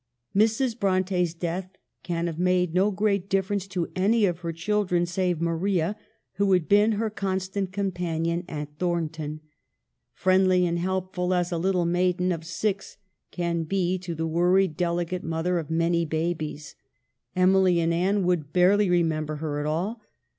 Mrs. 0.35 0.79
Bronte's 0.79 1.35
death 1.35 1.77
can 2.01 2.25
have 2.25 2.39
made 2.39 2.73
no 2.73 2.89
great 2.89 3.29
difference 3.29 3.67
to 3.67 3.91
any 3.95 4.25
of 4.25 4.39
her 4.39 4.51
children 4.51 5.05
save 5.05 5.39
Maria, 5.39 5.95
who 6.37 6.53
had 6.53 6.67
been 6.67 6.93
her 6.93 7.11
constant 7.11 7.71
companion 7.71 8.43
at 8.49 8.79
Thorn 8.79 9.09
ton; 9.09 9.41
friendly 10.11 10.65
and 10.65 10.79
helpful 10.79 11.35
as 11.35 11.51
a 11.51 11.59
little 11.59 11.85
maiden 11.85 12.31
of 12.31 12.43
six 12.47 12.97
can 13.29 13.61
be 13.63 13.99
to 13.99 14.15
the 14.15 14.25
worried, 14.25 14.75
delicate 14.75 15.23
mother 15.23 15.59
of 15.59 15.69
many 15.69 16.03
babies. 16.03 16.75
Emily 17.35 17.79
and 17.79 17.93
Anne 17.93 18.23
would 18.25 18.51
barely 18.51 18.89
remember 18.89 19.35
her 19.35 19.59
at 19.59 19.67
all. 19.67 20.01